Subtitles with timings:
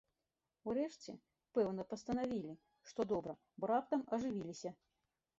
[0.69, 1.11] Урэшце,
[1.57, 2.53] пэўна, пастанавілі,
[2.91, 4.71] што добра, бо раптам ажывіліся.